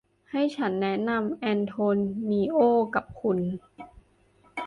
[0.31, 1.75] ให้ฉันแนะนำแอนโท
[2.29, 3.39] นีโอ้กับคุณ